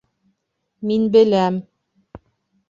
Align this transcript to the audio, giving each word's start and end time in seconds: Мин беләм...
Мин 0.91 1.05
беләм... 1.17 1.61